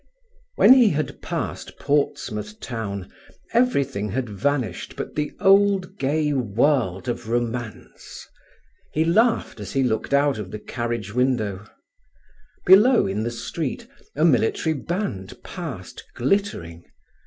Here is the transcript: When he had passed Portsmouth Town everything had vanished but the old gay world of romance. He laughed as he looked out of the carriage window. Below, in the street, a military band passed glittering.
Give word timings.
When 0.55 0.73
he 0.73 0.89
had 0.89 1.21
passed 1.21 1.77
Portsmouth 1.77 2.59
Town 2.59 3.13
everything 3.53 4.09
had 4.09 4.29
vanished 4.29 4.95
but 4.95 5.13
the 5.13 5.31
old 5.39 5.99
gay 5.99 6.33
world 6.33 7.07
of 7.07 7.29
romance. 7.29 8.27
He 8.93 9.05
laughed 9.05 9.59
as 9.59 9.73
he 9.73 9.83
looked 9.83 10.11
out 10.11 10.39
of 10.39 10.49
the 10.49 10.57
carriage 10.57 11.13
window. 11.13 11.67
Below, 12.65 13.05
in 13.05 13.21
the 13.21 13.29
street, 13.29 13.85
a 14.15 14.25
military 14.25 14.73
band 14.73 15.37
passed 15.43 16.03
glittering. 16.15 16.83